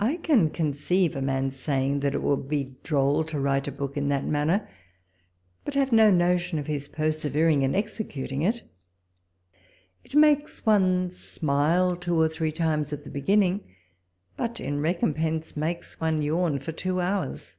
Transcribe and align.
I 0.00 0.16
can 0.16 0.50
conceive 0.50 1.14
a 1.14 1.22
man 1.22 1.48
saying 1.48 2.00
that 2.00 2.12
it 2.12 2.24
would 2.24 2.48
be 2.48 2.74
droll 2.82 3.22
to 3.22 3.38
write 3.38 3.68
a 3.68 3.70
book 3.70 3.96
in 3.96 4.08
that 4.08 4.24
<■*— 4.24 4.24
o 4.24 4.26
74 4.26 4.46
walpole's 4.48 4.64
letters. 4.64 4.66
manner, 4.66 5.62
but 5.64 5.74
have 5.74 5.92
no 5.92 6.10
notion 6.10 6.58
of 6.58 6.66
his 6.66 6.88
persevering 6.88 7.62
in 7.62 7.72
executing 7.72 8.42
it. 8.42 8.62
It 10.02 10.16
makes 10.16 10.66
one 10.66 11.08
smile 11.08 11.94
two 11.94 12.20
or 12.20 12.28
three 12.28 12.50
times 12.50 12.92
at 12.92 13.04
tlie 13.04 13.12
beginning, 13.12 13.60
but 14.36 14.58
in 14.58 14.80
recompense 14.80 15.56
makes 15.56 16.00
one 16.00 16.20
yawn 16.20 16.58
for 16.58 16.72
two 16.72 17.00
hours. 17.00 17.56